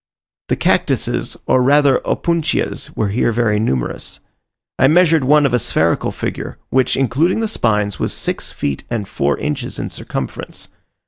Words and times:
The 0.47 0.55
cactuses, 0.55 1.37
or 1.45 1.61
rather 1.61 1.99
opuntias 1.99 2.89
were 2.97 3.09
here 3.09 3.31
very 3.31 3.59
numerous. 3.59 4.19
I 4.79 4.87
measured 4.87 5.23
one 5.23 5.45
of 5.45 5.53
a 5.53 5.59
spherical 5.59 6.09
figure, 6.09 6.57
which, 6.71 6.97
including 6.97 7.39
the 7.41 7.47
spines, 7.47 7.99
was 7.99 8.11
six 8.11 8.51
feet 8.51 8.83
and 8.89 9.07
four 9.07 9.37
inches 9.37 9.77
in 9.77 9.91
circumference. 9.91 10.69